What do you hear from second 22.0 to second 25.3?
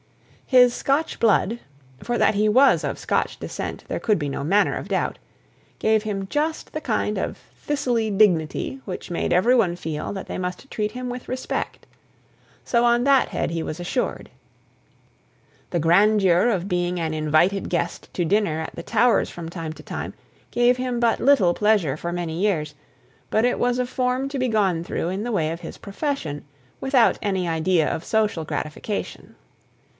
many years, but it was a form to be gone through in